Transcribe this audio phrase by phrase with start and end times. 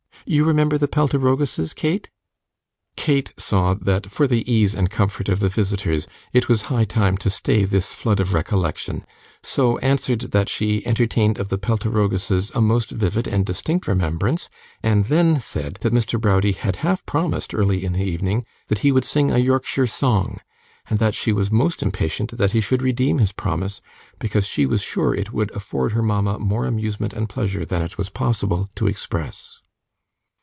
[0.23, 2.07] You remember the Peltiroguses, Kate?'
[2.95, 7.17] Kate saw that for the ease and comfort of the visitors it was high time
[7.17, 9.03] to stay this flood of recollection,
[9.41, 14.47] so answered that she entertained of the Peltiroguses a most vivid and distinct remembrance;
[14.83, 16.21] and then said that Mr.
[16.21, 20.37] Browdie had half promised, early in the evening, that he would sing a Yorkshire song,
[20.87, 23.81] and that she was most impatient that he should redeem his promise,
[24.19, 27.97] because she was sure it would afford her mama more amusement and pleasure than it
[27.97, 29.61] was possible to express.